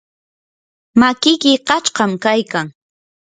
[0.99, 2.67] makiki qachqam kaykan.